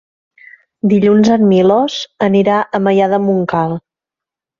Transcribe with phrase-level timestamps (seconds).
[0.93, 1.97] Dilluns en Milos
[2.29, 3.77] anirà a Maià de Montcal.